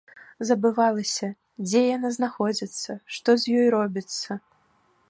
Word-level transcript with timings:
Забывалася, 0.49 1.29
дзе 1.67 1.81
яна 1.97 2.09
знаходзіцца, 2.17 2.91
што 3.19 3.29
з 3.45 3.61
ёю 3.61 3.67
робіцца. 3.79 4.43